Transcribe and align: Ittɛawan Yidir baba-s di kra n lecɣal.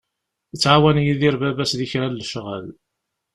Ittɛawan 0.55 1.03
Yidir 1.05 1.35
baba-s 1.41 1.71
di 1.79 1.87
kra 1.91 2.07
n 2.07 2.17
lecɣal. 2.19 2.65